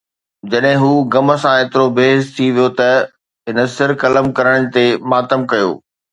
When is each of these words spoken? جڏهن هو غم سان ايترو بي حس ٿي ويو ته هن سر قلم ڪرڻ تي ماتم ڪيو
جڏهن 0.51 0.75
هو 0.83 0.89
غم 1.13 1.27
سان 1.41 1.53
ايترو 1.59 1.85
بي 1.95 2.05
حس 2.15 2.27
ٿي 2.35 2.45
ويو 2.55 2.67
ته 2.79 2.89
هن 3.47 3.57
سر 3.75 3.89
قلم 4.01 4.25
ڪرڻ 4.37 4.57
تي 4.73 4.85
ماتم 5.09 5.41
ڪيو 5.51 5.69